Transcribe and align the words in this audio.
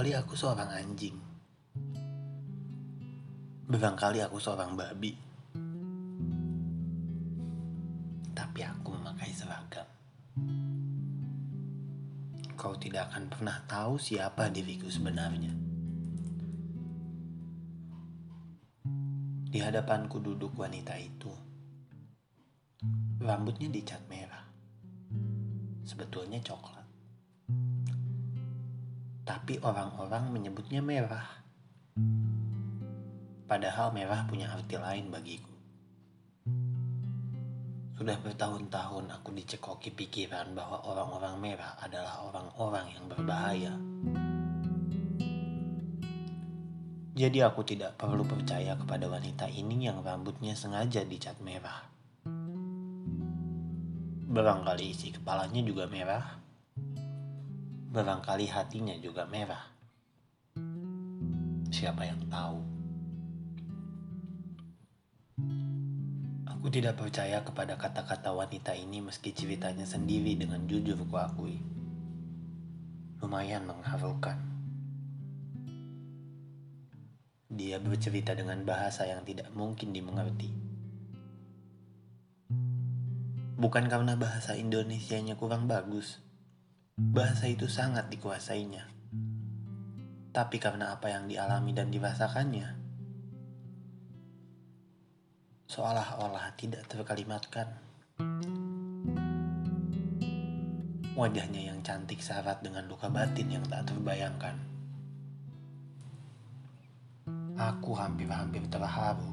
Barangkali 0.00 0.16
aku 0.16 0.32
seorang 0.32 0.70
anjing. 0.80 1.16
Barangkali 3.68 4.24
aku 4.24 4.40
seorang 4.40 4.72
babi. 4.72 5.12
Tapi 8.32 8.60
aku 8.64 8.96
memakai 8.96 9.28
seragam. 9.28 9.84
Kau 12.56 12.80
tidak 12.80 13.12
akan 13.12 13.28
pernah 13.28 13.60
tahu 13.68 14.00
siapa 14.00 14.48
diriku 14.48 14.88
sebenarnya. 14.88 15.52
Di 19.52 19.60
hadapanku 19.60 20.16
duduk 20.24 20.56
wanita 20.56 20.96
itu. 20.96 21.28
Rambutnya 23.20 23.68
dicat 23.68 24.00
merah. 24.08 24.48
Sebetulnya 25.84 26.40
coklat. 26.40 26.79
Tapi 29.30 29.62
orang-orang 29.62 30.26
menyebutnya 30.34 30.82
merah. 30.82 31.22
Padahal 33.46 33.94
merah 33.94 34.26
punya 34.26 34.50
arti 34.50 34.74
lain 34.74 35.06
bagiku. 35.06 35.54
Sudah 37.94 38.18
bertahun-tahun 38.26 39.06
aku 39.14 39.30
dicekoki 39.30 39.94
pikiran 39.94 40.50
bahwa 40.50 40.82
orang-orang 40.82 41.38
merah 41.38 41.78
adalah 41.78 42.26
orang-orang 42.26 42.90
yang 42.90 43.06
berbahaya. 43.06 43.70
Jadi 47.14 47.38
aku 47.46 47.62
tidak 47.62 48.02
perlu 48.02 48.26
percaya 48.26 48.74
kepada 48.74 49.06
wanita 49.06 49.46
ini 49.46 49.86
yang 49.86 50.02
rambutnya 50.02 50.58
sengaja 50.58 51.06
dicat 51.06 51.38
merah. 51.38 51.86
Barangkali 54.26 54.90
isi 54.90 55.14
kepalanya 55.14 55.62
juga 55.62 55.86
merah. 55.86 56.49
Barangkali 57.90 58.46
hatinya 58.46 58.94
juga 59.02 59.26
merah. 59.26 59.66
Siapa 61.74 62.06
yang 62.06 62.22
tahu? 62.30 62.58
Aku 66.46 66.70
tidak 66.70 67.02
percaya 67.02 67.42
kepada 67.42 67.74
kata-kata 67.74 68.30
wanita 68.30 68.78
ini 68.78 69.02
meski 69.02 69.34
ceritanya 69.34 69.82
sendiri 69.82 70.38
dengan 70.38 70.70
jujur 70.70 71.02
kuakui. 71.10 71.58
Lumayan 73.18 73.66
mengharukan. 73.66 74.38
Dia 77.50 77.82
bercerita 77.82 78.38
dengan 78.38 78.62
bahasa 78.62 79.02
yang 79.10 79.26
tidak 79.26 79.50
mungkin 79.50 79.90
dimengerti. 79.90 80.54
Bukan 83.58 83.90
karena 83.90 84.14
bahasa 84.14 84.54
Indonesianya 84.54 85.34
kurang 85.34 85.66
bagus. 85.66 86.29
Bahasa 87.00 87.48
itu 87.48 87.64
sangat 87.64 88.12
dikuasainya. 88.12 88.84
Tapi 90.36 90.60
karena 90.60 90.92
apa 90.92 91.08
yang 91.08 91.32
dialami 91.32 91.72
dan 91.72 91.88
dirasakannya, 91.88 92.68
seolah-olah 95.64 96.52
tidak 96.60 96.84
terkalimatkan. 96.92 97.72
Wajahnya 101.16 101.72
yang 101.72 101.80
cantik 101.80 102.20
syarat 102.20 102.60
dengan 102.60 102.84
luka 102.84 103.08
batin 103.08 103.48
yang 103.48 103.64
tak 103.64 103.88
terbayangkan. 103.88 104.60
Aku 107.56 107.96
hampir-hampir 107.96 108.60
terharu, 108.68 109.32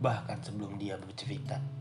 bahkan 0.00 0.40
sebelum 0.40 0.80
dia 0.80 0.96
bercerita. 0.96 1.77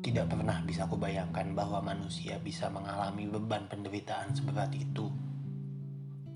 Tidak 0.00 0.32
pernah 0.32 0.64
bisa 0.64 0.88
kubayangkan 0.88 1.52
bahwa 1.52 1.84
manusia 1.84 2.40
bisa 2.40 2.72
mengalami 2.72 3.28
beban 3.28 3.68
penderitaan 3.68 4.32
seberat 4.32 4.72
itu. 4.72 5.12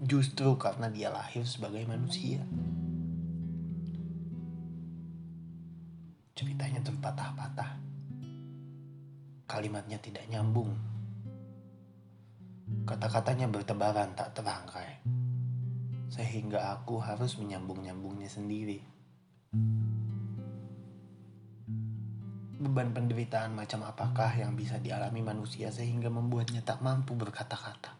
Justru 0.04 0.60
karena 0.60 0.92
dia 0.92 1.08
lahir 1.08 1.48
sebagai 1.48 1.80
manusia. 1.88 2.44
Ceritanya 6.36 6.84
terpatah-patah. 6.84 7.80
Kalimatnya 9.48 9.96
tidak 9.96 10.28
nyambung. 10.28 10.76
Kata-katanya 12.84 13.48
bertebaran 13.48 14.12
tak 14.12 14.36
terangkai. 14.36 15.00
Sehingga 16.12 16.68
aku 16.76 17.00
harus 17.00 17.40
menyambung-nyambungnya 17.40 18.28
sendiri. 18.28 18.84
Beban 22.64 22.96
penderitaan 22.96 23.52
macam 23.52 23.84
apakah 23.84 24.32
yang 24.40 24.56
bisa 24.56 24.80
dialami 24.80 25.20
manusia 25.20 25.68
sehingga 25.68 26.08
membuatnya 26.08 26.64
tak 26.64 26.80
mampu 26.80 27.12
berkata-kata? 27.12 27.92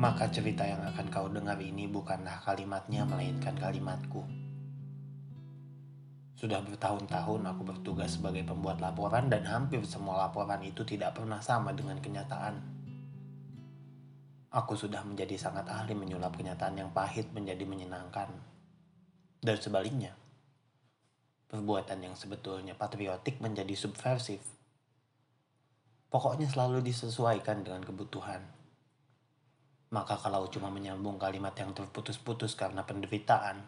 Maka 0.00 0.32
cerita 0.32 0.64
yang 0.64 0.80
akan 0.80 1.12
kau 1.12 1.28
dengar 1.28 1.60
ini 1.60 1.92
bukanlah 1.92 2.40
kalimatnya 2.40 3.04
melainkan 3.04 3.52
kalimatku. 3.52 4.24
Sudah 6.40 6.64
bertahun-tahun 6.64 7.52
aku 7.52 7.60
bertugas 7.60 8.16
sebagai 8.16 8.48
pembuat 8.48 8.80
laporan 8.80 9.28
dan 9.28 9.44
hampir 9.44 9.84
semua 9.84 10.24
laporan 10.24 10.64
itu 10.64 10.88
tidak 10.88 11.20
pernah 11.20 11.44
sama 11.44 11.76
dengan 11.76 12.00
kenyataan. 12.00 12.56
Aku 14.56 14.72
sudah 14.72 15.04
menjadi 15.04 15.36
sangat 15.36 15.68
ahli 15.68 15.92
menyulap 15.92 16.32
kenyataan 16.32 16.80
yang 16.80 16.88
pahit 16.96 17.28
menjadi 17.36 17.68
menyenangkan. 17.68 18.51
Dan 19.42 19.58
sebaliknya, 19.58 20.14
perbuatan 21.50 21.98
yang 21.98 22.14
sebetulnya 22.14 22.78
patriotik 22.78 23.42
menjadi 23.42 23.74
subversif. 23.74 24.38
Pokoknya 26.06 26.46
selalu 26.46 26.78
disesuaikan 26.86 27.66
dengan 27.66 27.82
kebutuhan. 27.82 28.38
Maka 29.90 30.14
kalau 30.22 30.46
cuma 30.46 30.70
menyambung 30.70 31.18
kalimat 31.18 31.58
yang 31.58 31.74
terputus-putus 31.74 32.54
karena 32.54 32.86
penderitaan, 32.86 33.66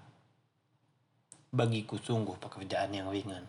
bagiku 1.51 1.99
sungguh 1.99 2.39
pekerjaan 2.39 2.95
yang 2.95 3.11
ringan. 3.11 3.43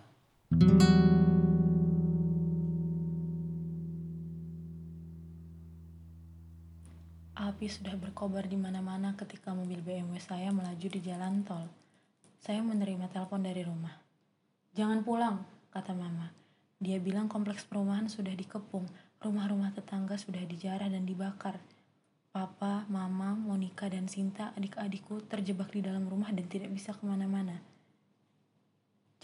Api 7.38 7.70
sudah 7.70 7.94
berkobar 8.02 8.50
di 8.50 8.58
mana-mana 8.58 9.14
ketika 9.14 9.54
mobil 9.54 9.78
BMW 9.86 10.18
saya 10.18 10.50
melaju 10.50 10.88
di 10.90 11.00
jalan 11.06 11.46
tol. 11.46 11.85
Saya 12.46 12.62
menerima 12.62 13.10
telepon 13.10 13.42
dari 13.42 13.66
rumah. 13.66 13.90
Jangan 14.78 15.02
pulang, 15.02 15.42
kata 15.74 15.98
mama. 15.98 16.30
Dia 16.78 17.02
bilang 17.02 17.26
kompleks 17.26 17.66
perumahan 17.66 18.06
sudah 18.06 18.38
dikepung, 18.38 18.86
rumah-rumah 19.18 19.74
tetangga 19.74 20.14
sudah 20.14 20.46
dijarah 20.46 20.86
dan 20.86 21.10
dibakar. 21.10 21.58
Papa, 22.30 22.86
mama, 22.86 23.34
Monica, 23.34 23.90
dan 23.90 24.06
Sinta, 24.06 24.54
adik-adikku 24.54 25.26
terjebak 25.26 25.74
di 25.74 25.82
dalam 25.82 26.06
rumah 26.06 26.30
dan 26.30 26.46
tidak 26.46 26.70
bisa 26.70 26.94
ke 26.94 27.02
mana-mana. 27.10 27.66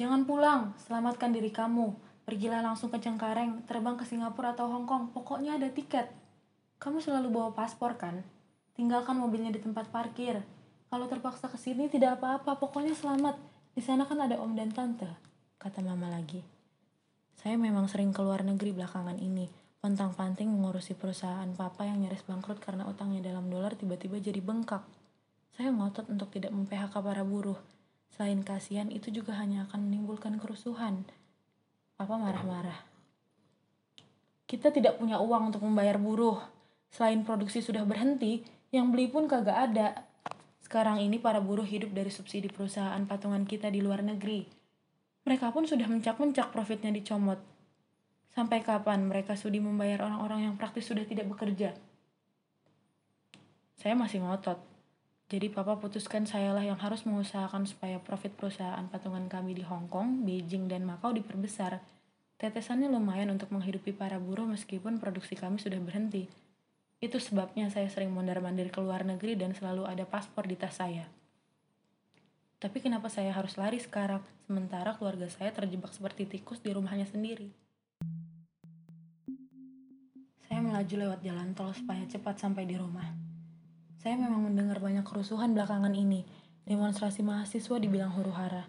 Jangan 0.02 0.26
pulang, 0.26 0.74
selamatkan 0.82 1.30
diri 1.30 1.54
kamu. 1.54 1.94
Pergilah 2.26 2.66
langsung 2.66 2.90
ke 2.90 2.98
Cengkareng, 2.98 3.70
terbang 3.70 4.02
ke 4.02 4.06
Singapura 4.10 4.58
atau 4.58 4.66
Hong 4.66 4.90
Kong. 4.90 5.14
Pokoknya 5.14 5.62
ada 5.62 5.70
tiket. 5.70 6.10
Kamu 6.82 6.98
selalu 6.98 7.30
bawa 7.30 7.54
paspor 7.54 8.02
kan? 8.02 8.26
Tinggalkan 8.74 9.14
mobilnya 9.14 9.54
di 9.54 9.62
tempat 9.62 9.94
parkir. 9.94 10.42
Kalau 10.92 11.08
terpaksa 11.08 11.48
ke 11.48 11.56
sini 11.56 11.88
tidak 11.88 12.20
apa-apa, 12.20 12.60
pokoknya 12.60 12.92
selamat. 12.92 13.40
Di 13.72 13.80
sana 13.80 14.04
kan 14.04 14.20
ada 14.20 14.36
om 14.36 14.52
dan 14.52 14.76
tante, 14.76 15.08
kata 15.56 15.80
mama 15.80 16.12
lagi. 16.12 16.44
Saya 17.40 17.56
memang 17.56 17.88
sering 17.88 18.12
keluar 18.12 18.44
negeri 18.44 18.76
belakangan 18.76 19.16
ini, 19.16 19.48
pontang-panting 19.80 20.52
mengurusi 20.52 20.92
perusahaan 20.92 21.48
papa 21.56 21.88
yang 21.88 22.04
nyaris 22.04 22.28
bangkrut 22.28 22.60
karena 22.60 22.84
utangnya 22.92 23.24
dalam 23.24 23.48
dolar 23.48 23.80
tiba-tiba 23.80 24.20
jadi 24.20 24.44
bengkak. 24.44 24.84
Saya 25.56 25.72
ngotot 25.72 26.12
untuk 26.12 26.28
tidak 26.28 26.52
mem-PHK 26.52 26.92
para 27.00 27.24
buruh. 27.24 27.56
Selain 28.12 28.44
kasihan, 28.44 28.92
itu 28.92 29.16
juga 29.16 29.40
hanya 29.40 29.72
akan 29.72 29.88
menimbulkan 29.88 30.44
kerusuhan. 30.44 31.08
Papa 31.96 32.20
marah-marah. 32.20 32.84
Kita 34.44 34.76
tidak 34.76 35.00
punya 35.00 35.24
uang 35.24 35.56
untuk 35.56 35.64
membayar 35.64 35.96
buruh. 35.96 36.36
Selain 36.92 37.24
produksi 37.24 37.64
sudah 37.64 37.88
berhenti, 37.88 38.44
yang 38.76 38.92
beli 38.92 39.08
pun 39.08 39.32
kagak 39.32 39.72
ada. 39.72 40.11
Sekarang 40.72 41.04
ini 41.04 41.20
para 41.20 41.44
buruh 41.44 41.68
hidup 41.68 41.92
dari 41.92 42.08
subsidi 42.08 42.48
perusahaan 42.48 43.04
patungan 43.04 43.44
kita 43.44 43.68
di 43.68 43.84
luar 43.84 44.08
negeri. 44.08 44.48
Mereka 45.28 45.52
pun 45.52 45.68
sudah 45.68 45.84
mencak-mencak 45.84 46.48
profitnya 46.56 46.96
dicomot. 46.96 47.44
Sampai 48.32 48.64
kapan 48.64 49.04
mereka 49.04 49.36
sudi 49.36 49.60
membayar 49.60 50.08
orang-orang 50.08 50.48
yang 50.48 50.56
praktis 50.56 50.88
sudah 50.88 51.04
tidak 51.04 51.28
bekerja? 51.28 51.76
Saya 53.84 54.00
masih 54.00 54.24
ngotot. 54.24 54.64
Jadi 55.28 55.52
papa 55.52 55.76
putuskan 55.76 56.24
sayalah 56.24 56.64
yang 56.64 56.80
harus 56.80 57.04
mengusahakan 57.04 57.68
supaya 57.68 58.00
profit 58.00 58.32
perusahaan 58.40 58.88
patungan 58.88 59.28
kami 59.28 59.52
di 59.52 59.68
Hong 59.68 59.92
Kong, 59.92 60.24
Beijing, 60.24 60.72
dan 60.72 60.88
Macau 60.88 61.12
diperbesar. 61.12 61.84
Tetesannya 62.40 62.88
lumayan 62.88 63.28
untuk 63.28 63.52
menghidupi 63.52 63.92
para 63.92 64.24
buruh 64.24 64.48
meskipun 64.48 65.04
produksi 65.04 65.36
kami 65.36 65.60
sudah 65.60 65.84
berhenti. 65.84 66.32
Itu 67.02 67.18
sebabnya 67.18 67.68
saya 67.74 67.90
sering 67.90 68.14
mondar-mandir 68.14 68.70
ke 68.70 68.78
luar 68.80 69.04
negeri 69.04 69.36
dan 69.36 69.58
selalu 69.58 69.90
ada 69.90 70.06
paspor 70.06 70.46
di 70.46 70.56
tas 70.56 70.78
saya. 70.78 71.10
Tapi 72.62 72.78
kenapa 72.78 73.10
saya 73.10 73.34
harus 73.34 73.58
lari 73.58 73.82
sekarang, 73.82 74.22
sementara 74.46 74.94
keluarga 74.96 75.26
saya 75.28 75.50
terjebak 75.50 75.92
seperti 75.92 76.30
tikus 76.30 76.62
di 76.62 76.70
rumahnya 76.70 77.10
sendiri? 77.10 77.50
melaju 80.72 80.96
lewat 80.98 81.20
jalan 81.22 81.54
tol 81.54 81.70
supaya 81.78 82.02
cepat 82.10 82.42
sampai 82.42 82.66
di 82.66 82.74
rumah. 82.74 83.06
Saya 84.02 84.18
memang 84.18 84.50
mendengar 84.50 84.82
banyak 84.82 85.06
kerusuhan 85.06 85.54
belakangan 85.54 85.94
ini. 85.94 86.26
Demonstrasi 86.66 87.22
mahasiswa 87.22 87.78
dibilang 87.78 88.10
huru 88.18 88.34
hara. 88.34 88.66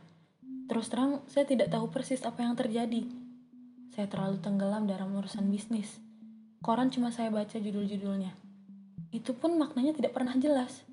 Terus 0.69 0.93
terang, 0.93 1.25
saya 1.25 1.49
tidak 1.49 1.73
tahu 1.73 1.89
persis 1.89 2.21
apa 2.21 2.45
yang 2.45 2.53
terjadi. 2.53 3.09
Saya 3.97 4.13
terlalu 4.13 4.45
tenggelam 4.45 4.85
dalam 4.85 5.09
urusan 5.17 5.49
bisnis. 5.49 6.05
Koran 6.63 6.95
cuma 6.95 7.11
saya 7.11 7.27
baca 7.27 7.59
judul-judulnya. 7.59 8.39
Itu 9.11 9.35
pun 9.35 9.59
maknanya 9.59 9.99
tidak 9.99 10.15
pernah 10.15 10.31
jelas. 10.39 10.87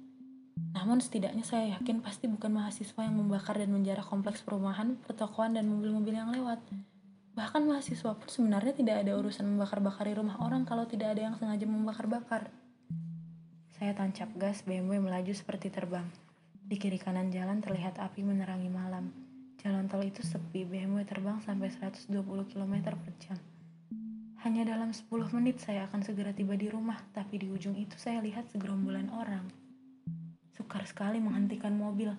Namun 0.73 0.97
setidaknya 0.97 1.45
saya 1.45 1.77
yakin 1.77 2.01
pasti 2.01 2.25
bukan 2.25 2.49
mahasiswa 2.49 2.97
yang 3.05 3.13
membakar 3.13 3.53
dan 3.53 3.69
menjarah 3.69 4.01
kompleks 4.01 4.41
perumahan, 4.41 4.97
pertokoan, 5.05 5.53
dan 5.53 5.69
mobil-mobil 5.69 6.17
yang 6.17 6.33
lewat. 6.33 6.57
Bahkan 7.37 7.69
mahasiswa 7.69 8.17
pun 8.17 8.25
sebenarnya 8.25 8.73
tidak 8.81 9.05
ada 9.05 9.13
urusan 9.13 9.45
membakar-bakari 9.45 10.17
rumah 10.17 10.41
orang 10.41 10.65
kalau 10.65 10.89
tidak 10.89 11.13
ada 11.13 11.29
yang 11.29 11.37
sengaja 11.37 11.69
membakar-bakar. 11.69 12.49
Saya 13.77 13.93
tancap 13.93 14.33
gas, 14.41 14.65
BMW 14.65 14.97
melaju 14.97 15.33
seperti 15.37 15.69
terbang. 15.69 16.09
Di 16.65 16.81
kiri 16.81 16.97
kanan 16.97 17.29
jalan 17.29 17.61
terlihat 17.61 18.01
api 18.01 18.25
menerangi 18.25 18.73
malam. 18.73 19.13
Jalan 19.61 19.85
tol 19.85 20.01
itu 20.01 20.25
sepi, 20.25 20.65
BMW 20.65 21.05
terbang 21.05 21.37
sampai 21.45 21.69
120 21.69 22.09
km 22.49 22.73
per 22.89 23.13
jam. 23.21 23.37
Hanya 24.39 24.63
dalam 24.63 24.95
10 24.95 25.11
menit 25.35 25.59
saya 25.59 25.83
akan 25.91 25.99
segera 25.99 26.31
tiba 26.31 26.55
di 26.55 26.71
rumah, 26.71 26.95
tapi 27.11 27.35
di 27.35 27.51
ujung 27.51 27.75
itu 27.75 27.99
saya 27.99 28.23
lihat 28.23 28.47
segerombolan 28.47 29.11
orang. 29.11 29.43
Sukar 30.55 30.87
sekali 30.87 31.19
menghentikan 31.19 31.75
mobil. 31.75 32.15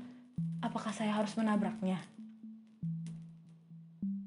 Apakah 0.61 0.93
saya 0.93 1.17
harus 1.17 1.32
menabraknya? 1.40 1.96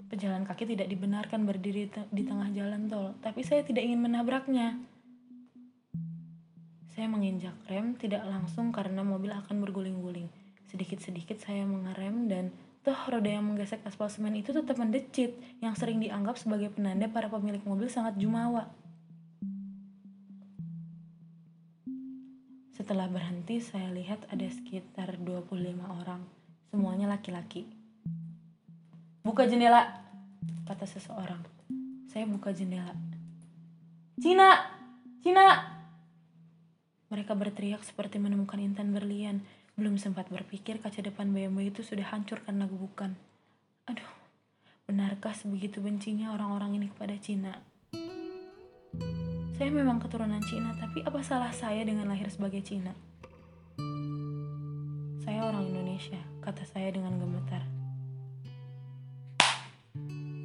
Pejalan 0.09 0.41
kaki 0.41 0.73
tidak 0.73 0.89
dibenarkan 0.89 1.45
berdiri 1.45 1.85
di 2.09 2.23
tengah 2.25 2.49
jalan 2.49 2.89
tol, 2.89 3.13
tapi 3.21 3.45
saya 3.45 3.61
tidak 3.61 3.85
ingin 3.85 4.01
menabraknya. 4.01 4.73
Saya 6.97 7.05
menginjak 7.13 7.53
rem 7.69 7.93
tidak 7.93 8.25
langsung 8.25 8.73
karena 8.73 9.05
mobil 9.05 9.29
akan 9.37 9.61
berguling-guling. 9.61 10.33
Sedikit-sedikit 10.65 11.37
saya 11.37 11.61
mengerem 11.69 12.25
dan 12.25 12.49
toh 12.83 12.99
roda 13.07 13.31
yang 13.31 13.47
menggesek 13.47 13.79
aspal 13.87 14.11
semen 14.11 14.35
itu 14.35 14.51
tetap 14.51 14.75
mendecit 14.75 15.39
yang 15.63 15.71
sering 15.71 16.03
dianggap 16.03 16.35
sebagai 16.35 16.67
penanda 16.67 17.07
para 17.07 17.31
pemilik 17.31 17.63
mobil 17.63 17.87
sangat 17.87 18.19
jumawa. 18.19 18.67
Setelah 22.75 23.07
berhenti, 23.07 23.63
saya 23.63 23.87
lihat 23.95 24.27
ada 24.27 24.43
sekitar 24.51 25.15
25 25.15 25.55
orang. 26.03 26.19
Semuanya 26.67 27.07
laki-laki. 27.07 27.63
Buka 29.23 29.47
jendela, 29.47 30.03
kata 30.67 30.83
seseorang. 30.83 31.39
Saya 32.11 32.27
buka 32.27 32.51
jendela. 32.51 32.91
Cina! 34.19 34.67
Cina! 35.23 35.79
Mereka 37.07 37.31
berteriak 37.31 37.87
seperti 37.87 38.19
menemukan 38.19 38.59
intan 38.59 38.91
berlian. 38.91 39.39
Belum 39.73 39.97
sempat 39.97 40.29
berpikir 40.29 40.77
kaca 40.77 41.01
depan 41.01 41.33
BMW 41.33 41.73
itu 41.73 41.81
sudah 41.81 42.05
hancur 42.13 42.37
karena 42.45 42.69
gebukan. 42.69 43.17
Aduh, 43.89 44.05
benarkah 44.85 45.33
sebegitu 45.33 45.81
bencinya 45.81 46.29
orang-orang 46.29 46.77
ini 46.77 46.93
kepada 46.93 47.17
Cina? 47.17 47.57
Saya 49.57 49.73
memang 49.73 49.97
keturunan 49.97 50.45
Cina, 50.45 50.77
tapi 50.77 51.01
apa 51.01 51.17
salah 51.25 51.49
saya 51.49 51.81
dengan 51.81 52.05
lahir 52.05 52.29
sebagai 52.29 52.61
Cina? 52.61 52.93
Saya 55.25 55.41
orang 55.41 55.65
Indonesia, 55.65 56.21
kata 56.45 56.69
saya 56.69 56.93
dengan 56.93 57.17
gemetar. 57.17 57.65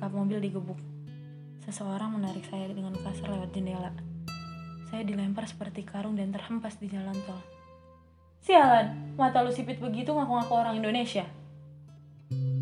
Kap 0.01 0.09
mobil 0.09 0.41
digebuk. 0.41 0.81
Seseorang 1.69 2.17
menarik 2.17 2.49
saya 2.49 2.73
dengan 2.73 2.97
kasar 2.97 3.29
lewat 3.29 3.53
jendela. 3.53 3.93
Saya 4.89 5.05
dilempar 5.05 5.45
seperti 5.45 5.85
karung 5.85 6.17
dan 6.17 6.33
terhempas 6.33 6.81
di 6.81 6.89
jalan 6.89 7.13
tol. 7.29 7.58
Sialan, 8.49 9.13
mata 9.21 9.45
lu 9.45 9.53
sipit 9.53 9.77
begitu 9.77 10.09
ngaku-ngaku 10.09 10.57
orang 10.57 10.81
Indonesia. 10.81 11.29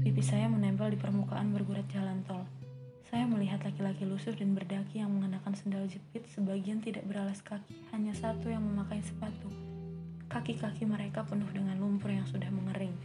Pipi 0.02 0.18
saya 0.18 0.50
menempel 0.50 0.90
di 0.90 0.98
permukaan 0.98 1.54
bergurat 1.54 1.86
jalan 1.94 2.26
tol. 2.26 2.42
Saya 3.06 3.22
melihat 3.30 3.62
laki-laki 3.62 4.02
lusuh 4.02 4.34
dan 4.34 4.50
berdaki 4.58 4.98
yang 4.98 5.14
mengenakan 5.14 5.54
sendal 5.54 5.86
jepit, 5.86 6.26
sebagian 6.34 6.82
tidak 6.82 7.06
beralas 7.06 7.38
kaki, 7.38 7.70
hanya 7.94 8.10
satu 8.18 8.50
yang 8.50 8.66
memakai 8.66 8.98
sepatu. 8.98 9.46
Kaki-kaki 10.26 10.90
mereka 10.90 11.22
penuh 11.22 11.46
dengan 11.54 11.78
lumpur 11.78 12.10
yang 12.10 12.26
sudah 12.26 12.50
mengering. 12.50 12.98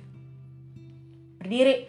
Berdiri! 1.37 1.85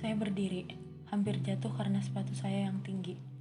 Saya 0.00 0.16
berdiri, 0.16 0.64
hampir 1.12 1.44
jatuh 1.44 1.76
karena 1.76 2.00
sepatu 2.00 2.32
saya 2.32 2.72
yang 2.72 2.80
tinggi. 2.80 3.33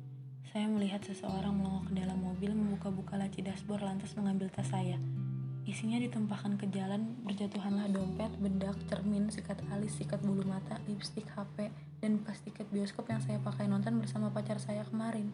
Saya 0.54 0.70
melihat 0.70 1.02
seseorang 1.02 1.50
melongok 1.50 1.90
ke 1.90 1.94
dalam 1.98 2.22
mobil, 2.22 2.54
membuka-buka 2.54 3.18
laci 3.18 3.42
dashboard 3.42 3.90
lantas 3.90 4.14
mengambil 4.14 4.54
tas 4.54 4.70
saya. 4.70 5.02
Isinya 5.66 5.98
ditumpahkan 5.98 6.62
ke 6.62 6.70
jalan, 6.70 7.18
berjatuhanlah 7.26 7.90
dompet, 7.90 8.30
bedak, 8.38 8.78
cermin, 8.86 9.34
sikat 9.34 9.58
alis, 9.74 9.98
sikat 9.98 10.22
bulu 10.22 10.46
mata, 10.46 10.78
lipstik, 10.86 11.26
HP, 11.34 11.74
dan 12.06 12.22
bekas 12.22 12.46
tiket 12.46 12.70
bioskop 12.70 13.10
yang 13.10 13.18
saya 13.26 13.42
pakai 13.42 13.66
nonton 13.66 13.98
bersama 13.98 14.30
pacar 14.30 14.62
saya 14.62 14.86
kemarin. 14.86 15.34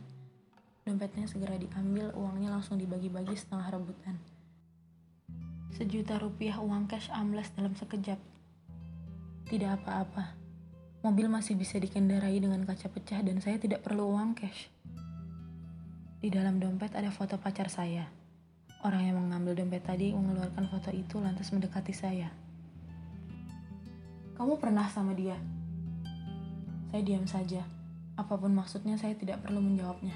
Dompetnya 0.88 1.28
segera 1.28 1.60
diambil, 1.60 2.16
uangnya 2.16 2.56
langsung 2.56 2.80
dibagi-bagi 2.80 3.36
setengah 3.36 3.76
rebutan. 3.76 4.16
Sejuta 5.76 6.16
rupiah 6.16 6.64
uang 6.64 6.88
cash 6.88 7.12
amblas 7.12 7.52
dalam 7.60 7.76
sekejap. 7.76 8.24
Tidak 9.52 9.84
apa-apa. 9.84 10.32
Mobil 11.04 11.28
masih 11.28 11.60
bisa 11.60 11.76
dikendarai 11.76 12.40
dengan 12.40 12.64
kaca 12.64 12.88
pecah 12.88 13.20
dan 13.20 13.44
saya 13.44 13.60
tidak 13.60 13.84
perlu 13.84 14.16
uang 14.16 14.40
cash. 14.40 14.79
Di 16.20 16.28
dalam 16.28 16.60
dompet 16.60 16.92
ada 17.00 17.08
foto 17.16 17.40
pacar 17.40 17.72
saya. 17.72 18.04
Orang 18.84 19.08
yang 19.08 19.24
mengambil 19.24 19.56
dompet 19.56 19.88
tadi 19.88 20.12
mengeluarkan 20.12 20.68
foto 20.68 20.92
itu 20.92 21.16
lantas 21.16 21.48
mendekati 21.56 21.96
saya. 21.96 22.28
Kamu 24.36 24.60
pernah 24.60 24.84
sama 24.92 25.16
dia? 25.16 25.40
Saya 26.92 27.02
diam 27.08 27.24
saja. 27.24 27.64
Apa 28.20 28.36
pun 28.36 28.52
maksudnya 28.52 29.00
saya 29.00 29.16
tidak 29.16 29.40
perlu 29.48 29.64
menjawabnya. 29.64 30.12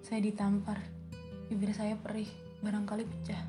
Saya 0.00 0.24
ditampar. 0.24 0.80
Bibir 1.52 1.76
saya 1.76 2.00
perih, 2.00 2.32
barangkali 2.64 3.04
pecah. 3.04 3.44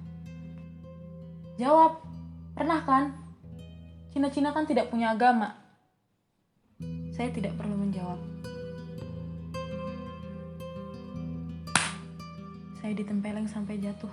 Jawab, 1.56 2.04
pernah 2.52 2.84
kan? 2.84 3.16
Cina-Cina 4.12 4.52
kan 4.52 4.68
tidak 4.68 4.92
punya 4.92 5.16
agama. 5.16 5.56
Saya 7.16 7.32
tidak 7.32 7.56
perlu 7.56 7.80
menjawab. 7.80 8.20
Saya 12.82 12.98
ditempeleng 12.98 13.46
sampai 13.46 13.78
jatuh. 13.78 14.10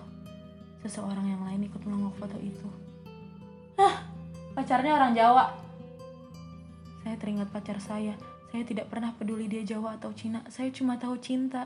Seseorang 0.84 1.24
yang 1.24 1.42
lain 1.42 1.66
ikut 1.66 1.80
melongok 1.82 2.14
foto 2.20 2.36
itu. 2.38 2.68
Hah, 3.80 4.04
pacarnya 4.52 4.92
orang 4.94 5.16
Jawa. 5.16 5.56
Saya 7.02 7.16
teringat 7.16 7.48
pacar 7.48 7.80
saya. 7.80 8.12
Saya 8.52 8.64
tidak 8.68 8.92
pernah 8.92 9.16
peduli 9.16 9.48
dia 9.48 9.64
Jawa 9.64 9.96
atau 9.96 10.12
Cina. 10.12 10.44
Saya 10.52 10.68
cuma 10.68 11.00
tahu 11.00 11.16
cinta. 11.16 11.64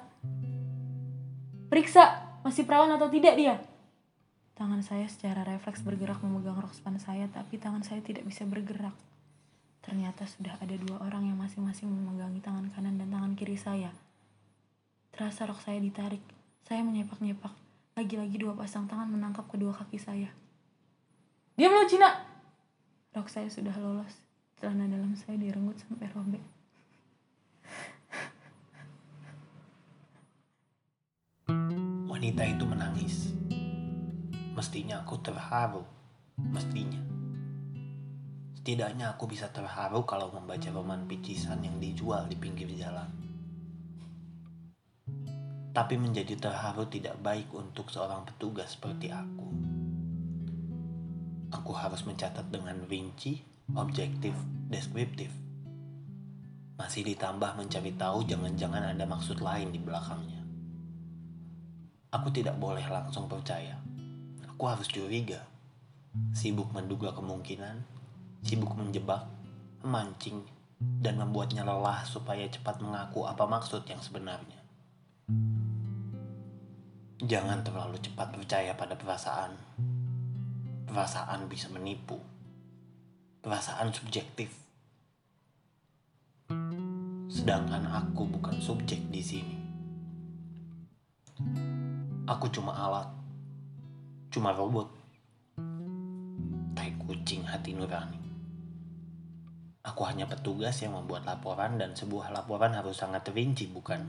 Periksa, 1.67 2.39
masih 2.47 2.63
perawan 2.63 2.95
atau 2.95 3.11
tidak 3.11 3.35
dia? 3.35 3.59
Tangan 4.55 4.85
saya 4.85 5.11
secara 5.11 5.43
refleks 5.43 5.83
bergerak 5.83 6.23
memegang 6.23 6.61
rok 6.61 6.77
span 6.77 7.01
saya, 7.03 7.27
tapi 7.27 7.59
tangan 7.59 7.83
saya 7.83 7.99
tidak 8.05 8.23
bisa 8.23 8.47
bergerak. 8.47 8.95
Ternyata 9.83 10.29
sudah 10.31 10.55
ada 10.63 10.77
dua 10.79 11.03
orang 11.03 11.27
yang 11.27 11.39
masing-masing 11.41 11.91
memegangi 11.91 12.39
tangan 12.39 12.71
kanan 12.71 12.95
dan 12.95 13.11
tangan 13.11 13.35
kiri 13.35 13.59
saya. 13.59 13.91
Terasa 15.11 15.51
rok 15.51 15.59
saya 15.59 15.83
ditarik. 15.83 16.42
Saya 16.63 16.87
menyepak-nyepak. 16.87 17.53
Lagi-lagi 17.99 18.39
dua 18.39 18.57
pasang 18.57 18.89
tangan 18.89 19.11
menangkap 19.11 19.45
kedua 19.51 19.75
kaki 19.75 19.99
saya. 19.99 20.31
Diam 21.59 21.75
lo 21.75 21.85
Cina! 21.85 22.09
Rok 23.13 23.29
saya 23.29 23.51
sudah 23.53 23.77
lolos. 23.77 24.25
Celana 24.57 24.89
dalam 24.89 25.13
saya 25.13 25.37
direnggut 25.37 25.77
sampai 25.77 26.09
robek. 26.17 26.41
Wanita 32.09 32.43
itu 32.49 32.65
menangis. 32.65 33.37
Mestinya 34.57 35.05
aku 35.05 35.21
terharu. 35.21 35.85
Mestinya. 36.41 37.03
Setidaknya 38.57 39.13
aku 39.13 39.29
bisa 39.29 39.51
terharu 39.51 40.07
kalau 40.07 40.31
membaca 40.33 40.71
roman 40.71 41.05
picisan 41.11 41.61
yang 41.61 41.77
dijual 41.83 42.25
di 42.31 42.39
pinggir 42.39 42.71
jalan. 42.79 43.22
Tapi 45.73 45.97
menjadi 45.97 46.37
terharu 46.37 46.85
tidak 46.85 47.17
baik 47.25 47.49
untuk 47.57 47.89
seorang 47.89 48.29
petugas 48.29 48.77
seperti 48.77 49.09
aku. 49.09 49.49
Aku 51.53 51.73
harus 51.73 52.05
mencatat 52.05 52.53
dengan 52.53 52.85
rinci, 52.85 53.41
objektif, 53.73 54.37
deskriptif. 54.69 55.33
Masih 56.77 57.09
ditambah 57.09 57.57
mencari 57.57 57.97
tahu 57.97 58.25
jangan-jangan 58.29 58.93
ada 58.93 59.05
maksud 59.09 59.41
lain 59.41 59.73
di 59.73 59.81
belakangnya. 59.81 60.45
Aku 62.13 62.29
tidak 62.29 62.61
boleh 62.61 62.85
langsung 62.93 63.25
percaya. 63.25 63.81
Aku 64.45 64.69
harus 64.69 64.85
curiga. 64.93 65.41
Sibuk 66.37 66.69
menduga 66.77 67.17
kemungkinan, 67.17 67.81
sibuk 68.45 68.77
menjebak, 68.77 69.25
memancing, 69.81 70.45
dan 71.01 71.17
membuatnya 71.17 71.65
lelah 71.65 72.05
supaya 72.05 72.45
cepat 72.53 72.85
mengaku 72.85 73.25
apa 73.25 73.49
maksud 73.49 73.89
yang 73.89 74.05
sebenarnya. 74.05 74.61
Jangan 77.23 77.63
terlalu 77.63 78.03
cepat 78.03 78.35
percaya 78.35 78.75
pada 78.75 78.99
perasaan. 78.99 79.55
Perasaan 80.91 81.47
bisa 81.47 81.71
menipu. 81.71 82.19
Perasaan 83.39 83.95
subjektif. 83.95 84.51
Sedangkan 87.31 87.87
aku 87.87 88.27
bukan 88.27 88.59
subjek 88.59 88.99
di 89.15 89.23
sini. 89.23 89.57
Aku 92.27 92.51
cuma 92.51 92.75
alat. 92.75 93.07
Cuma 94.35 94.51
robot. 94.51 94.91
Tai 96.75 96.91
kucing 97.07 97.47
hati 97.47 97.79
nurani. 97.79 98.19
Aku 99.87 100.03
hanya 100.11 100.27
petugas 100.27 100.75
yang 100.83 100.99
membuat 100.99 101.23
laporan 101.23 101.79
dan 101.79 101.95
sebuah 101.95 102.35
laporan 102.35 102.75
harus 102.75 102.99
sangat 102.99 103.31
rinci, 103.31 103.71
bukan? 103.71 104.03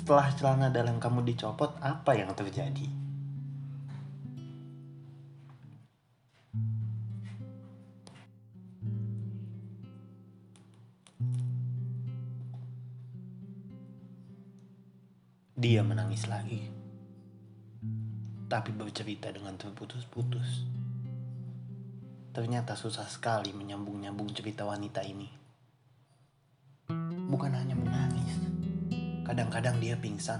Setelah 0.00 0.32
celana 0.32 0.68
dalam 0.72 0.96
kamu 0.96 1.20
dicopot, 1.28 1.76
apa 1.76 2.16
yang 2.16 2.32
terjadi? 2.32 2.88
Dia 15.60 15.84
menangis 15.84 16.24
lagi, 16.32 16.64
tapi 18.48 18.72
bercerita 18.72 19.28
dengan 19.28 19.60
terputus-putus. 19.60 20.64
Ternyata 22.32 22.72
susah 22.72 23.04
sekali 23.04 23.52
menyambung-nyambung 23.52 24.32
cerita 24.32 24.64
wanita 24.64 25.04
ini. 25.04 25.39
Kadang-kadang 29.50 29.82
dia 29.82 29.98
pingsan. 29.98 30.38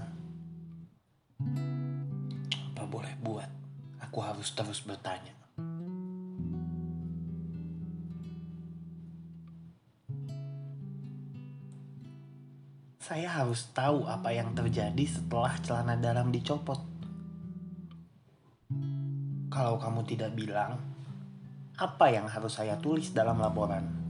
Apa 2.71 2.87
boleh 2.87 3.11
buat? 3.19 3.51
Aku 4.07 4.23
harus 4.23 4.55
terus 4.55 4.79
bertanya. 4.87 5.35
Saya 13.03 13.27
harus 13.27 13.67
tahu 13.75 14.07
apa 14.07 14.31
yang 14.31 14.55
terjadi 14.55 15.03
setelah 15.03 15.59
celana 15.59 15.99
dalam 15.99 16.31
dicopot. 16.31 16.79
Kalau 19.51 19.75
kamu 19.75 20.07
tidak 20.07 20.31
bilang, 20.39 20.79
apa 21.75 22.05
yang 22.07 22.31
harus 22.31 22.55
saya 22.55 22.79
tulis 22.79 23.11
dalam 23.11 23.43
laporan? 23.43 24.00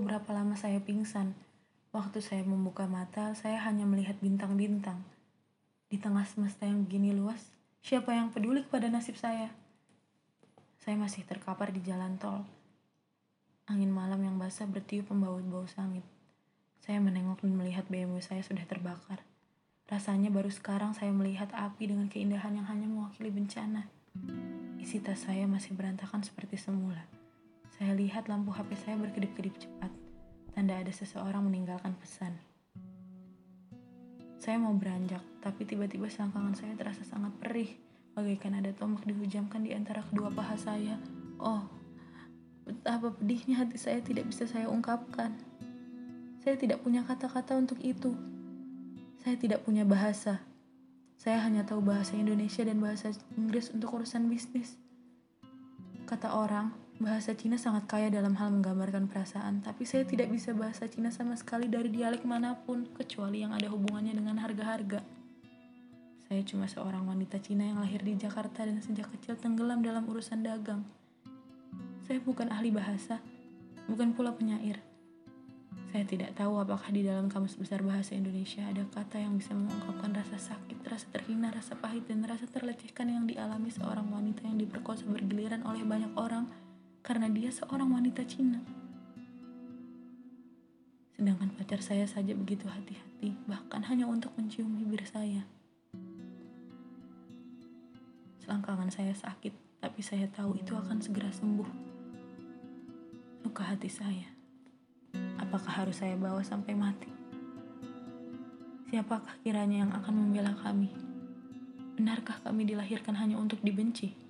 Berapa 0.00 0.26
lama 0.32 0.56
saya 0.56 0.80
pingsan. 0.80 1.36
Waktu 1.92 2.24
saya 2.24 2.42
membuka 2.42 2.88
mata, 2.88 3.36
saya 3.36 3.60
hanya 3.66 3.84
melihat 3.84 4.16
bintang-bintang. 4.18 5.04
Di 5.90 5.98
tengah 5.98 6.22
semesta 6.24 6.64
yang 6.64 6.86
begini 6.86 7.12
luas, 7.12 7.50
siapa 7.84 8.14
yang 8.14 8.32
peduli 8.32 8.64
kepada 8.64 8.88
nasib 8.88 9.18
saya? 9.18 9.50
Saya 10.80 10.96
masih 10.96 11.28
terkapar 11.28 11.74
di 11.74 11.84
jalan 11.84 12.16
tol. 12.16 12.46
Angin 13.68 13.92
malam 13.92 14.22
yang 14.24 14.40
basah 14.40 14.64
bertiup 14.64 15.12
membawa 15.12 15.38
bau 15.44 15.68
sangit. 15.68 16.02
Saya 16.80 16.96
menengok 16.98 17.44
dan 17.44 17.54
melihat 17.54 17.84
BMW 17.86 18.24
saya 18.24 18.40
sudah 18.40 18.64
terbakar. 18.64 19.20
Rasanya 19.90 20.32
baru 20.32 20.48
sekarang 20.48 20.96
saya 20.96 21.12
melihat 21.12 21.52
api 21.52 21.90
dengan 21.90 22.08
keindahan 22.08 22.56
yang 22.56 22.66
hanya 22.70 22.88
mewakili 22.88 23.28
bencana. 23.28 23.90
Isi 24.80 25.02
tas 25.02 25.26
saya 25.26 25.44
masih 25.44 25.76
berantakan 25.76 26.24
seperti 26.24 26.56
semula. 26.56 27.19
Saya 27.80 27.96
lihat 27.96 28.28
lampu 28.28 28.52
HP 28.52 28.76
saya 28.76 29.00
berkedip-kedip 29.00 29.56
cepat. 29.56 29.88
Tanda 30.52 30.76
ada 30.76 30.92
seseorang 30.92 31.48
meninggalkan 31.48 31.96
pesan. 31.96 32.36
Saya 34.36 34.60
mau 34.60 34.76
beranjak, 34.76 35.24
tapi 35.40 35.64
tiba-tiba 35.64 36.04
selangkangan 36.12 36.60
saya 36.60 36.76
terasa 36.76 37.08
sangat 37.08 37.32
perih. 37.40 37.72
Bagaikan 38.12 38.60
ada 38.60 38.68
tombak 38.76 39.08
dihujamkan 39.08 39.64
di 39.64 39.72
antara 39.72 40.04
kedua 40.04 40.28
paha 40.28 40.60
saya. 40.60 41.00
Oh, 41.40 41.64
betapa 42.68 43.16
pedihnya 43.16 43.64
hati 43.64 43.80
saya 43.80 44.04
tidak 44.04 44.28
bisa 44.28 44.44
saya 44.44 44.68
ungkapkan. 44.68 45.32
Saya 46.44 46.60
tidak 46.60 46.84
punya 46.84 47.00
kata-kata 47.00 47.56
untuk 47.56 47.80
itu. 47.80 48.12
Saya 49.24 49.40
tidak 49.40 49.64
punya 49.64 49.88
bahasa. 49.88 50.44
Saya 51.16 51.40
hanya 51.48 51.64
tahu 51.64 51.80
bahasa 51.80 52.12
Indonesia 52.12 52.60
dan 52.60 52.76
bahasa 52.76 53.16
Inggris 53.40 53.72
untuk 53.72 53.96
urusan 53.96 54.28
bisnis. 54.28 54.76
Kata 56.04 56.36
orang, 56.36 56.89
bahasa 57.00 57.32
Cina 57.32 57.56
sangat 57.56 57.88
kaya 57.88 58.12
dalam 58.12 58.36
hal 58.36 58.52
menggambarkan 58.52 59.08
perasaan, 59.08 59.64
tapi 59.64 59.88
saya 59.88 60.04
tidak 60.04 60.28
bisa 60.28 60.52
bahasa 60.52 60.84
Cina 60.84 61.08
sama 61.08 61.32
sekali 61.32 61.64
dari 61.64 61.88
dialek 61.88 62.28
mana 62.28 62.52
pun, 62.52 62.84
kecuali 62.92 63.40
yang 63.40 63.56
ada 63.56 63.72
hubungannya 63.72 64.12
dengan 64.12 64.36
harga-harga. 64.36 65.00
Saya 66.28 66.44
cuma 66.44 66.68
seorang 66.68 67.08
wanita 67.08 67.40
Cina 67.40 67.64
yang 67.64 67.80
lahir 67.80 68.04
di 68.04 68.20
Jakarta 68.20 68.68
dan 68.68 68.84
sejak 68.84 69.08
kecil 69.16 69.40
tenggelam 69.40 69.80
dalam 69.80 70.04
urusan 70.04 70.44
dagang. 70.44 70.84
Saya 72.04 72.20
bukan 72.20 72.52
ahli 72.52 72.68
bahasa, 72.68 73.24
bukan 73.88 74.12
pula 74.12 74.36
penyair. 74.36 74.84
Saya 75.90 76.04
tidak 76.06 76.36
tahu 76.38 76.60
apakah 76.60 76.86
di 76.92 77.02
dalam 77.02 77.32
kamus 77.32 77.56
besar 77.56 77.80
bahasa 77.82 78.14
Indonesia 78.14 78.62
ada 78.62 78.84
kata 78.86 79.18
yang 79.18 79.40
bisa 79.40 79.56
mengungkapkan 79.56 80.14
rasa 80.14 80.38
sakit, 80.38 80.84
rasa 80.86 81.08
terhina, 81.10 81.50
rasa 81.50 81.74
pahit, 81.80 82.06
dan 82.06 82.22
rasa 82.28 82.46
terlecehkan 82.46 83.10
yang 83.10 83.24
dialami 83.26 83.72
seorang 83.72 84.06
wanita 84.06 84.46
yang 84.46 84.60
diperkosa 84.60 85.08
bergiliran 85.08 85.64
oleh 85.66 85.82
banyak 85.82 86.12
orang 86.14 86.46
karena 87.00 87.26
dia 87.32 87.48
seorang 87.48 87.88
wanita 87.88 88.24
Cina. 88.28 88.60
Sedangkan 91.16 91.52
pacar 91.52 91.84
saya 91.84 92.08
saja 92.08 92.32
begitu 92.32 92.64
hati-hati, 92.64 93.36
bahkan 93.44 93.84
hanya 93.88 94.08
untuk 94.08 94.32
mencium 94.40 94.72
bibir 94.80 95.04
saya. 95.04 95.44
Selangkangan 98.40 98.88
saya 98.88 99.12
sakit, 99.12 99.52
tapi 99.84 100.00
saya 100.00 100.28
tahu 100.32 100.56
itu 100.56 100.72
akan 100.72 100.96
segera 101.00 101.28
sembuh. 101.28 101.68
Luka 103.44 103.64
hati 103.64 103.88
saya. 103.92 104.28
Apakah 105.36 105.84
harus 105.84 106.00
saya 106.00 106.16
bawa 106.16 106.40
sampai 106.40 106.72
mati? 106.72 107.10
Siapakah 108.90 109.38
kiranya 109.44 109.86
yang 109.86 109.92
akan 109.92 110.14
membela 110.14 110.56
kami? 110.56 110.90
Benarkah 112.00 112.40
kami 112.42 112.64
dilahirkan 112.64 113.14
hanya 113.20 113.36
untuk 113.36 113.60
dibenci? 113.60 114.29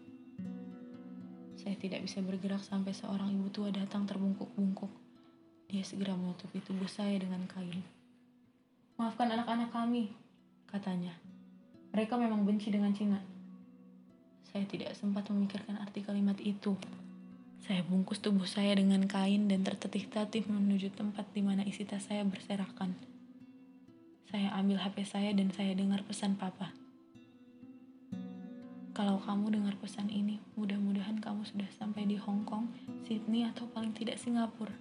Saya 1.61 1.77
tidak 1.77 2.01
bisa 2.09 2.25
bergerak 2.25 2.65
sampai 2.65 2.97
seorang 2.97 3.37
ibu 3.37 3.53
tua 3.53 3.69
datang 3.69 4.09
terbungkuk-bungkuk. 4.09 4.89
Dia 5.69 5.85
segera 5.85 6.17
menutupi 6.17 6.57
tubuh 6.65 6.89
saya 6.89 7.21
dengan 7.21 7.45
kain. 7.45 7.85
Maafkan 8.97 9.29
anak-anak 9.29 9.69
kami, 9.69 10.09
katanya. 10.73 11.13
Mereka 11.93 12.17
memang 12.17 12.49
benci 12.49 12.73
dengan 12.73 12.97
Cina. 12.97 13.21
Saya 14.49 14.65
tidak 14.65 14.97
sempat 14.97 15.29
memikirkan 15.29 15.77
arti 15.77 16.01
kalimat 16.01 16.41
itu. 16.41 16.81
Saya 17.61 17.85
bungkus 17.85 18.25
tubuh 18.25 18.49
saya 18.49 18.73
dengan 18.73 19.05
kain 19.05 19.45
dan 19.45 19.61
tertetih-tatih 19.61 20.49
menuju 20.49 20.97
tempat 20.97 21.29
di 21.37 21.45
mana 21.45 21.61
isi 21.69 21.85
tas 21.85 22.09
saya 22.09 22.25
berserakan. 22.25 22.97
Saya 24.33 24.49
ambil 24.57 24.81
HP 24.81 25.05
saya 25.05 25.37
dan 25.37 25.53
saya 25.53 25.77
dengar 25.77 26.09
pesan 26.09 26.41
papa. 26.41 26.73
Kalau 29.01 29.17
kamu 29.17 29.57
dengar 29.57 29.81
pesan 29.81 30.13
ini, 30.13 30.37
mudah-mudahan 30.61 31.25
kamu 31.25 31.41
sudah 31.49 31.65
sampai 31.73 32.05
di 32.05 32.21
Hong 32.21 32.45
Kong, 32.45 32.69
Sydney, 33.09 33.49
atau 33.49 33.65
paling 33.73 33.97
tidak 33.97 34.21
Singapura. 34.21 34.77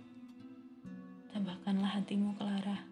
Tabahkanlah 1.31 1.87
hatimu, 1.87 2.35
Clara. 2.35 2.83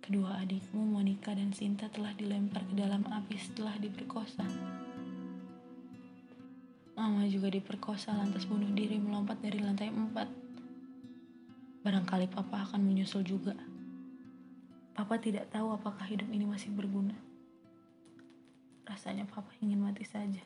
Kedua 0.00 0.40
adikmu, 0.40 0.88
Monica 0.88 1.36
dan 1.36 1.52
Sinta, 1.52 1.92
telah 1.92 2.16
dilempar 2.16 2.64
ke 2.64 2.72
dalam 2.72 3.04
api 3.04 3.36
setelah 3.36 3.76
diperkosa. 3.76 4.48
Mama 6.96 7.28
juga 7.28 7.52
diperkosa 7.52 8.16
lantas 8.16 8.48
bunuh 8.48 8.72
diri 8.72 8.96
melompat 8.96 9.44
dari 9.44 9.60
lantai 9.60 9.92
empat. 9.92 10.32
Barangkali 11.84 12.32
papa 12.32 12.64
akan 12.64 12.88
menyusul 12.88 13.20
juga. 13.20 13.52
Papa 14.96 15.20
tidak 15.20 15.52
tahu 15.52 15.76
apakah 15.76 16.08
hidup 16.08 16.32
ini 16.32 16.48
masih 16.48 16.72
berguna. 16.72 17.35
Rasanya 18.86 19.26
papa 19.26 19.50
ingin 19.60 19.82
mati 19.82 20.06
saja. 20.06 20.40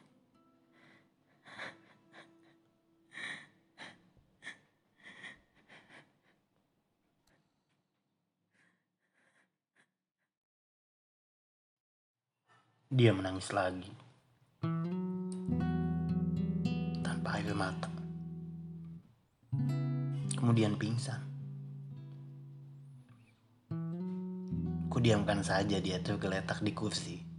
Dia 12.90 13.14
menangis 13.14 13.54
lagi. 13.54 14.00
mata. 17.60 17.92
Kemudian 20.32 20.80
pingsan. 20.80 21.20
Kudiamkan 24.88 25.44
saja 25.44 25.76
dia 25.76 26.00
tergeletak 26.00 26.64
di 26.64 26.72
kursi. 26.72 27.29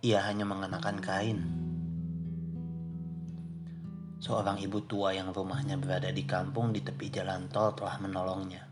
Ia 0.00 0.24
hanya 0.24 0.48
mengenakan 0.48 0.96
kain. 1.04 1.38
Seorang 4.16 4.56
ibu 4.64 4.80
tua 4.88 5.12
yang 5.12 5.28
rumahnya 5.28 5.76
berada 5.76 6.08
di 6.08 6.24
kampung 6.24 6.72
di 6.72 6.80
tepi 6.80 7.12
jalan 7.12 7.52
tol 7.52 7.76
telah 7.76 8.00
menolongnya. 8.00 8.64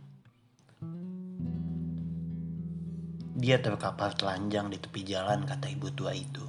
Dia 3.37 3.61
terkapar 3.61 4.17
telanjang 4.17 4.73
di 4.73 4.81
tepi 4.81 5.05
jalan, 5.05 5.45
kata 5.45 5.69
ibu 5.69 5.93
tua 5.93 6.17
itu. 6.17 6.45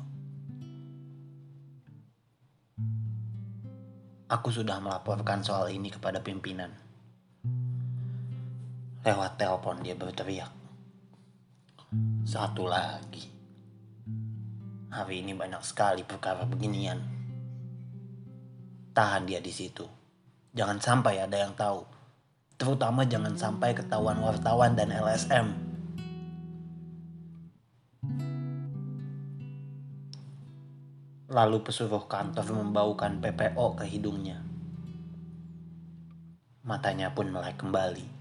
Aku 4.32 4.48
sudah 4.48 4.80
melaporkan 4.80 5.44
soal 5.44 5.76
ini 5.76 5.92
kepada 5.92 6.24
pimpinan. 6.24 6.72
Lewat 9.04 9.36
telepon 9.36 9.84
dia 9.84 10.00
berteriak. 10.00 10.56
Satu 12.24 12.64
lagi. 12.64 13.39
Hari 14.90 15.22
ini 15.22 15.38
banyak 15.38 15.62
sekali 15.62 16.02
perkara 16.02 16.50
beginian. 16.50 16.98
Tahan 18.90 19.30
dia 19.30 19.38
di 19.38 19.54
situ. 19.54 19.86
Jangan 20.50 20.82
sampai 20.82 21.22
ada 21.22 21.38
yang 21.38 21.54
tahu. 21.54 21.86
Terutama 22.58 23.06
jangan 23.06 23.38
sampai 23.38 23.78
ketahuan 23.78 24.18
wartawan 24.18 24.74
dan 24.74 24.90
LSM. 24.90 25.54
Lalu 31.30 31.58
pesuruh 31.62 32.10
kantor 32.10 32.50
membaukan 32.50 33.22
PPO 33.22 33.78
ke 33.78 33.86
hidungnya. 33.86 34.42
Matanya 36.66 37.14
pun 37.14 37.30
melek 37.30 37.62
kembali. 37.62 38.19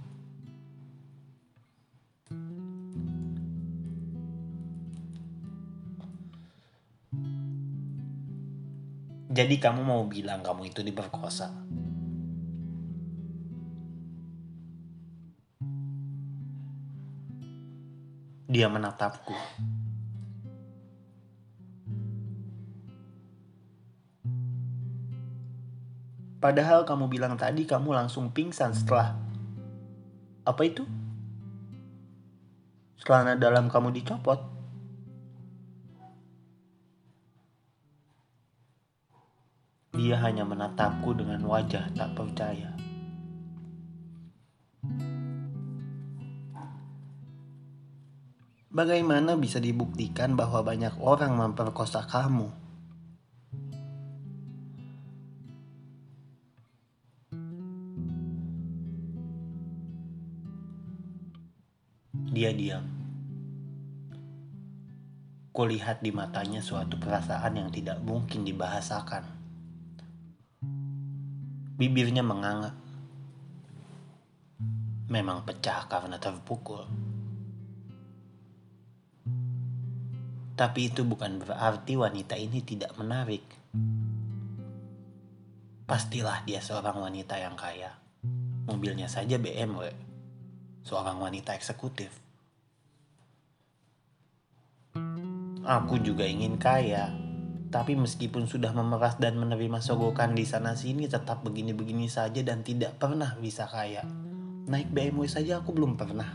Jadi 9.38 9.62
kamu 9.62 9.86
mau 9.86 10.02
bilang 10.10 10.42
kamu 10.42 10.66
itu 10.66 10.82
diperkosa? 10.82 11.46
Dia 18.50 18.66
menatapku. 18.66 19.30
Padahal 26.42 26.82
kamu 26.82 27.06
bilang 27.06 27.38
tadi 27.38 27.62
kamu 27.62 27.94
langsung 27.94 28.34
pingsan 28.34 28.74
setelah 28.74 29.14
apa 30.42 30.62
itu? 30.66 30.82
Celana 32.98 33.38
dalam 33.38 33.70
kamu 33.70 33.94
dicopot. 34.02 34.57
Dia 40.08 40.16
hanya 40.24 40.40
menatapku 40.40 41.12
dengan 41.12 41.44
wajah 41.44 41.92
tak 41.92 42.16
percaya. 42.16 42.72
Bagaimana 48.72 49.36
bisa 49.36 49.60
dibuktikan 49.60 50.32
bahwa 50.32 50.64
banyak 50.64 50.96
orang 50.96 51.36
memperkosa 51.36 52.08
kamu? 52.08 52.48
Dia 62.32 62.56
diam. 62.56 62.88
Kulihat 65.52 66.00
di 66.00 66.16
matanya 66.16 66.64
suatu 66.64 66.96
perasaan 66.96 67.60
yang 67.60 67.68
tidak 67.68 68.00
mungkin 68.00 68.48
dibahasakan. 68.48 69.37
Bibirnya 71.78 72.26
menganga. 72.26 72.74
Memang 75.06 75.46
pecah 75.46 75.86
karena 75.86 76.18
terpukul. 76.18 76.82
Tapi 80.58 80.90
itu 80.90 81.06
bukan 81.06 81.38
berarti 81.38 81.94
wanita 81.94 82.34
ini 82.34 82.66
tidak 82.66 82.98
menarik. 82.98 83.46
Pastilah 85.86 86.42
dia 86.42 86.58
seorang 86.58 86.98
wanita 86.98 87.38
yang 87.38 87.54
kaya. 87.54 87.94
Mobilnya 88.66 89.06
saja 89.06 89.38
BMW. 89.38 89.94
Seorang 90.82 91.22
wanita 91.22 91.54
eksekutif. 91.54 92.10
Aku 95.62 95.94
juga 96.02 96.26
ingin 96.26 96.58
kaya 96.58 97.27
tapi 97.68 97.92
meskipun 98.00 98.48
sudah 98.48 98.72
memeras 98.72 99.20
dan 99.20 99.36
menerima 99.36 99.84
sogokan 99.84 100.32
di 100.32 100.48
sana 100.48 100.72
sini 100.72 101.04
tetap 101.04 101.44
begini-begini 101.44 102.08
saja 102.08 102.40
dan 102.40 102.64
tidak 102.64 102.96
pernah 102.96 103.36
bisa 103.36 103.68
kaya. 103.68 104.08
Naik 104.68 104.88
BMW 104.88 105.28
saja 105.28 105.60
aku 105.60 105.76
belum 105.76 106.00
pernah. 106.00 106.28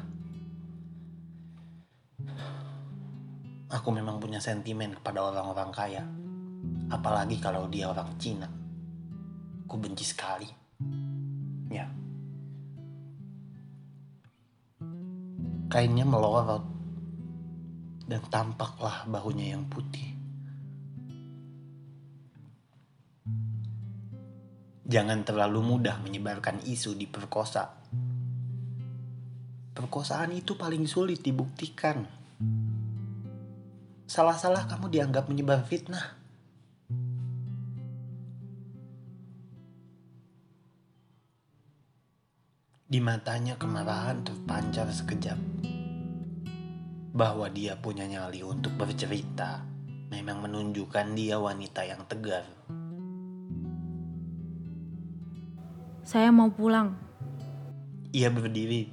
Aku 3.74 3.90
memang 3.90 4.22
punya 4.22 4.38
sentimen 4.38 4.94
kepada 4.94 5.26
orang-orang 5.26 5.70
kaya. 5.74 6.04
Apalagi 6.94 7.42
kalau 7.42 7.66
dia 7.66 7.90
orang 7.90 8.14
Cina. 8.22 8.46
Aku 9.66 9.82
benci 9.82 10.06
sekali. 10.06 10.46
Ya. 11.74 11.90
Kainnya 15.74 16.06
melorot. 16.06 16.62
Dan 18.06 18.22
tampaklah 18.30 19.10
bahunya 19.10 19.58
yang 19.58 19.66
putih. 19.66 20.13
Jangan 24.84 25.24
terlalu 25.24 25.64
mudah 25.64 26.04
menyebarkan 26.04 26.60
isu 26.68 27.00
di 27.00 27.08
perkosa. 27.08 27.72
Perkosaan 29.72 30.36
itu 30.36 30.60
paling 30.60 30.84
sulit 30.84 31.24
dibuktikan. 31.24 32.04
Salah-salah 34.04 34.68
kamu 34.68 34.92
dianggap 34.92 35.32
menyebar 35.32 35.64
fitnah. 35.64 36.20
Di 42.84 43.00
matanya 43.00 43.56
kemarahan 43.56 44.22
terpancar 44.28 44.92
sekejap. 44.92 45.40
Bahwa 47.16 47.48
dia 47.48 47.80
punya 47.80 48.04
nyali 48.04 48.44
untuk 48.44 48.76
bercerita 48.76 49.64
memang 50.14 50.46
menunjukkan 50.46 51.18
dia 51.18 51.42
wanita 51.42 51.82
yang 51.88 52.06
tegar. 52.06 52.46
Saya 56.04 56.36
mau 56.36 56.52
pulang. 56.52 57.00
Ia 58.12 58.28
berdiri. 58.28 58.92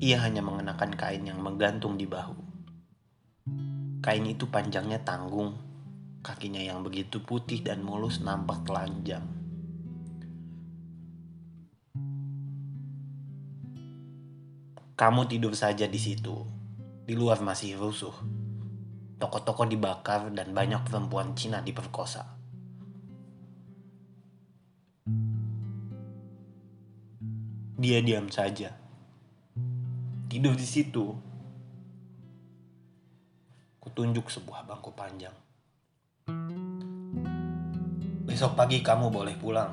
Ia 0.00 0.16
hanya 0.24 0.40
mengenakan 0.40 0.96
kain 0.96 1.28
yang 1.28 1.44
menggantung 1.44 2.00
di 2.00 2.08
bahu. 2.08 2.32
Kain 4.00 4.24
itu 4.24 4.48
panjangnya 4.48 5.04
tanggung, 5.04 5.60
kakinya 6.24 6.64
yang 6.64 6.80
begitu 6.80 7.20
putih 7.20 7.60
dan 7.60 7.84
mulus 7.84 8.24
nampak 8.24 8.64
telanjang. 8.64 9.28
Kamu 14.96 15.28
tidur 15.28 15.52
saja 15.52 15.84
di 15.84 16.00
situ. 16.00 16.40
Di 17.04 17.12
luar 17.12 17.44
masih 17.44 17.76
rusuh. 17.76 18.16
Toko-toko 19.20 19.68
dibakar 19.68 20.32
dan 20.32 20.56
banyak 20.56 20.88
perempuan 20.88 21.36
Cina 21.36 21.60
diperkosa. 21.60 22.37
Dia 27.78 28.02
diam 28.02 28.26
saja. 28.26 28.74
Tidur 30.26 30.58
di 30.58 30.66
situ. 30.66 31.14
Kutunjuk 33.78 34.26
sebuah 34.26 34.66
bangku 34.66 34.90
panjang. 34.98 35.30
Besok 38.26 38.58
pagi 38.58 38.82
kamu 38.82 39.14
boleh 39.14 39.36
pulang. 39.38 39.70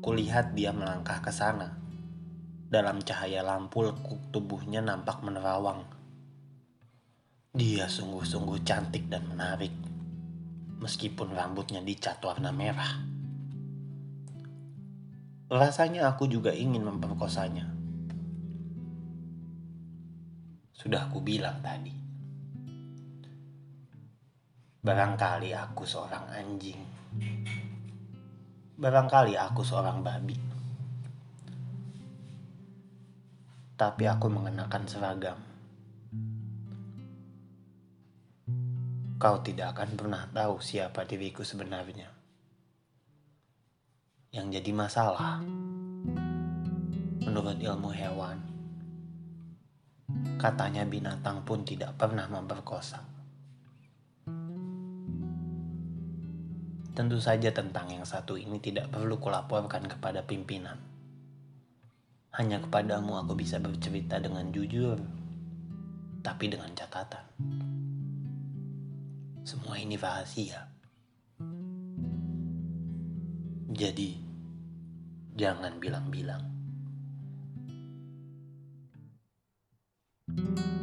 Kulihat 0.00 0.56
dia 0.56 0.72
melangkah 0.72 1.20
ke 1.20 1.28
sana. 1.28 1.68
Dalam 2.72 3.04
cahaya 3.04 3.44
lampu 3.44 3.84
lekuk 3.84 4.32
tubuhnya 4.32 4.80
nampak 4.80 5.20
menerawang. 5.20 5.84
Dia 7.52 7.92
sungguh-sungguh 7.92 8.64
cantik 8.64 9.12
dan 9.12 9.28
menarik 9.28 9.87
meskipun 10.78 11.34
rambutnya 11.34 11.82
dicat 11.82 12.22
warna 12.22 12.54
merah. 12.54 13.02
Rasanya 15.48 16.12
aku 16.12 16.28
juga 16.28 16.52
ingin 16.52 16.84
memperkosanya. 16.86 17.66
Sudah 20.76 21.10
aku 21.10 21.18
bilang 21.24 21.58
tadi. 21.64 21.90
Barangkali 24.78 25.50
aku 25.56 25.82
seorang 25.82 26.30
anjing. 26.30 26.80
Barangkali 28.78 29.34
aku 29.34 29.66
seorang 29.66 30.04
babi. 30.04 30.38
Tapi 33.74 34.04
aku 34.06 34.26
mengenakan 34.30 34.84
seragam. 34.86 35.47
Kau 39.18 39.42
tidak 39.42 39.74
akan 39.74 39.98
pernah 39.98 40.30
tahu 40.30 40.62
siapa 40.62 41.02
diriku 41.02 41.42
sebenarnya. 41.42 42.06
Yang 44.30 44.62
jadi 44.62 44.70
masalah, 44.78 45.42
menurut 47.26 47.58
ilmu 47.58 47.90
hewan, 47.90 48.38
katanya 50.38 50.86
binatang 50.86 51.42
pun 51.42 51.66
tidak 51.66 51.98
pernah 51.98 52.30
memperkosa. 52.30 53.02
Tentu 56.94 57.18
saja 57.18 57.50
tentang 57.50 57.90
yang 57.90 58.06
satu 58.06 58.38
ini 58.38 58.62
tidak 58.62 58.86
perlu 58.94 59.18
kulaporkan 59.18 59.82
kepada 59.90 60.22
pimpinan. 60.22 60.78
Hanya 62.38 62.62
kepadamu 62.62 63.18
aku 63.18 63.34
bisa 63.34 63.58
bercerita 63.58 64.22
dengan 64.22 64.54
jujur, 64.54 64.94
tapi 66.22 66.46
dengan 66.46 66.70
catatan 66.70 67.77
semua 69.48 69.80
ini 69.80 69.96
rahasia. 69.96 70.68
Jadi, 73.72 74.20
jangan 75.32 75.80
bilang-bilang. 75.80 76.44
thank 80.28 80.60
you 80.60 80.77